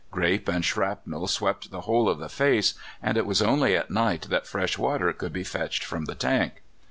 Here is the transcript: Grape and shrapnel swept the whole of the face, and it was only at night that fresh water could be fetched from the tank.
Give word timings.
Grape 0.09 0.47
and 0.47 0.65
shrapnel 0.65 1.27
swept 1.27 1.69
the 1.69 1.81
whole 1.81 2.09
of 2.09 2.17
the 2.17 2.27
face, 2.27 2.73
and 3.03 3.17
it 3.17 3.25
was 3.27 3.39
only 3.39 3.75
at 3.77 3.91
night 3.91 4.23
that 4.31 4.47
fresh 4.47 4.75
water 4.75 5.13
could 5.13 5.31
be 5.31 5.43
fetched 5.43 5.83
from 5.83 6.05
the 6.05 6.15
tank. 6.15 6.63